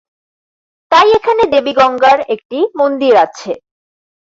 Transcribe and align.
তাই 0.91 1.07
এখানে 1.11 1.43
দেবী 1.53 1.73
গঙ্গার 1.73 2.19
একটি 2.33 2.59
মন্দির 2.79 3.13
আছে। 3.25 3.51